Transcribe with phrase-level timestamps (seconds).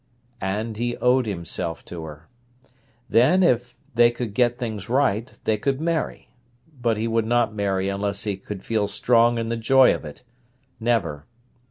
[0.41, 2.27] And he owed himself to her.
[3.07, 6.29] Then, if they could get things right, they could marry;
[6.81, 11.27] but he would not marry unless he could feel strong in the joy of it—never.